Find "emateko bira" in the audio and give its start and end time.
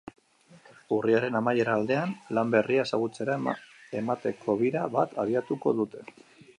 4.01-4.91